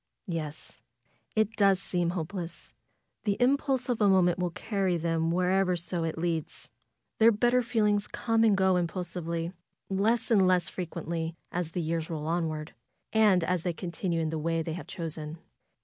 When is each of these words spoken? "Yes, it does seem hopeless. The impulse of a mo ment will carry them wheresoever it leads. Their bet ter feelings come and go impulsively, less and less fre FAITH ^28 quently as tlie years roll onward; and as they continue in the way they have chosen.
"Yes, 0.25 0.81
it 1.35 1.55
does 1.55 1.79
seem 1.79 2.09
hopeless. 2.17 2.73
The 3.23 3.37
impulse 3.39 3.87
of 3.87 4.01
a 4.01 4.09
mo 4.09 4.23
ment 4.23 4.39
will 4.39 4.49
carry 4.49 4.97
them 4.97 5.29
wheresoever 5.29 6.07
it 6.07 6.17
leads. 6.17 6.71
Their 7.19 7.31
bet 7.31 7.51
ter 7.51 7.61
feelings 7.61 8.07
come 8.07 8.43
and 8.43 8.57
go 8.57 8.77
impulsively, 8.77 9.53
less 9.91 10.31
and 10.31 10.47
less 10.47 10.69
fre 10.69 10.81
FAITH 10.81 10.89
^28 10.89 11.05
quently 11.05 11.35
as 11.51 11.71
tlie 11.73 11.85
years 11.85 12.09
roll 12.09 12.25
onward; 12.25 12.73
and 13.13 13.43
as 13.43 13.61
they 13.61 13.73
continue 13.73 14.21
in 14.21 14.31
the 14.31 14.39
way 14.39 14.63
they 14.63 14.73
have 14.73 14.87
chosen. 14.87 15.37